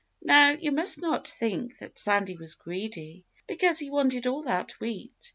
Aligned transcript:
Now, 0.23 0.57
you 0.59 0.71
must 0.71 0.99
not 0.99 1.27
think 1.27 1.77
that 1.77 1.99
Sandy 1.99 2.35
was 2.35 2.55
greedy, 2.55 3.23
because 3.45 3.77
he 3.77 3.91
wanted 3.91 4.25
all 4.25 4.41
that 4.45 4.71
wheat. 4.79 5.13